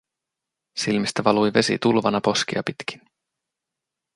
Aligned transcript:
Silmistä 0.77 1.23
valui 1.27 1.53
vesi 1.53 1.77
tulvana 1.77 2.21
poskia 2.21 2.61
pitkin. 2.65 3.01